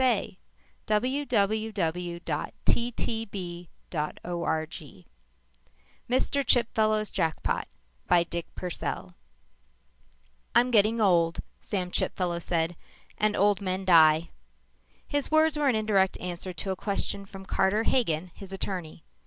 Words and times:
For 0.03 0.27
someone 0.89 1.11
should 1.13 1.29
claim 1.29 1.69
Mr. 1.75 3.67
Chipfellow's 6.43 7.09
Jackpot 7.11 7.67
by 8.07 8.23
Dick 8.23 8.55
Purcell 8.55 9.13
"I'm 10.55 10.71
getting 10.71 10.99
old," 10.99 11.41
Sam 11.59 11.91
Chipfellow 11.91 12.39
said, 12.39 12.75
"and 13.19 13.35
old 13.35 13.61
men 13.61 13.85
die." 13.85 14.31
His 15.07 15.29
words 15.29 15.55
were 15.55 15.67
an 15.69 15.75
indirect 15.75 16.17
answer 16.19 16.51
to 16.51 16.71
a 16.71 16.75
question 16.75 17.23
from 17.27 17.45
Carter 17.45 17.83
Hagen, 17.83 18.31
his 18.33 18.51
attorney. 18.51 19.03